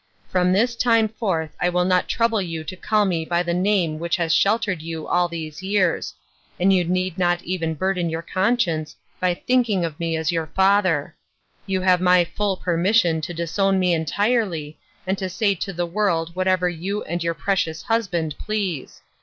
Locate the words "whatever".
16.35-16.67